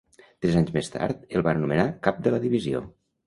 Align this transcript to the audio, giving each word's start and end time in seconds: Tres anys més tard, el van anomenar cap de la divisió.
Tres 0.45 0.55
anys 0.61 0.71
més 0.77 0.89
tard, 0.95 1.21
el 1.37 1.45
van 1.49 1.61
anomenar 1.61 1.85
cap 2.09 2.25
de 2.29 2.33
la 2.37 2.43
divisió. 2.49 2.85